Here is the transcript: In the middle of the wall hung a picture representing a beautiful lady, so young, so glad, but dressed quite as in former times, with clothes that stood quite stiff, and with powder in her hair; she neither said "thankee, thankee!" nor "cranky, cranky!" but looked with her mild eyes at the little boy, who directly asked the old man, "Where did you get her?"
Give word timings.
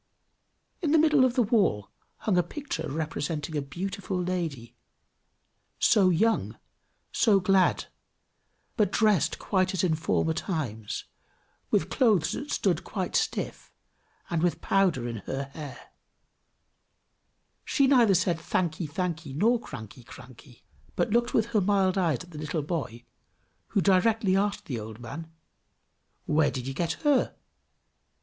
In 0.81 0.93
the 0.93 0.97
middle 0.97 1.23
of 1.23 1.35
the 1.35 1.43
wall 1.43 1.91
hung 2.21 2.35
a 2.35 2.41
picture 2.41 2.89
representing 2.89 3.55
a 3.55 3.61
beautiful 3.61 4.19
lady, 4.19 4.75
so 5.77 6.09
young, 6.09 6.57
so 7.11 7.39
glad, 7.39 7.85
but 8.75 8.91
dressed 8.91 9.37
quite 9.37 9.75
as 9.75 9.83
in 9.83 9.93
former 9.93 10.33
times, 10.33 11.05
with 11.69 11.91
clothes 11.91 12.31
that 12.31 12.49
stood 12.49 12.83
quite 12.83 13.15
stiff, 13.15 13.71
and 14.31 14.41
with 14.41 14.59
powder 14.59 15.07
in 15.07 15.17
her 15.17 15.43
hair; 15.53 15.91
she 17.63 17.85
neither 17.85 18.15
said 18.15 18.39
"thankee, 18.39 18.87
thankee!" 18.87 19.33
nor 19.35 19.59
"cranky, 19.61 20.03
cranky!" 20.03 20.63
but 20.95 21.11
looked 21.11 21.35
with 21.35 21.45
her 21.53 21.61
mild 21.61 21.95
eyes 21.95 22.23
at 22.23 22.31
the 22.31 22.39
little 22.39 22.63
boy, 22.63 23.05
who 23.67 23.81
directly 23.81 24.35
asked 24.35 24.65
the 24.65 24.79
old 24.79 24.99
man, 24.99 25.31
"Where 26.25 26.49
did 26.49 26.65
you 26.65 26.73
get 26.73 26.93
her?" 27.03 27.35